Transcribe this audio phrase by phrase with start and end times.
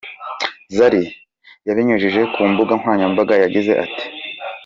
[0.75, 1.03] Zari
[1.67, 4.05] yabinyujije ku mbuga nkoranyambaga yagize ati:.